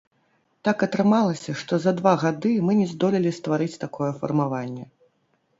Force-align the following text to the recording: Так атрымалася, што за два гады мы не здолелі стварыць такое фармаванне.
Так 0.67 0.85
атрымалася, 0.87 1.53
што 1.59 1.79
за 1.83 1.93
два 2.01 2.13
гады 2.23 2.53
мы 2.71 2.79
не 2.81 2.87
здолелі 2.95 3.37
стварыць 3.39 3.81
такое 3.85 4.11
фармаванне. 4.23 4.85